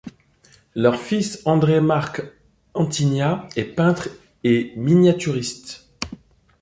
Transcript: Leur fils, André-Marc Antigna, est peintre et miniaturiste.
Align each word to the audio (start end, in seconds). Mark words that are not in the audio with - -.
Leur 0.73 0.99
fils, 0.99 1.43
André-Marc 1.45 2.23
Antigna, 2.73 3.47
est 3.55 3.65
peintre 3.75 4.09
et 4.43 4.73
miniaturiste. 4.75 5.91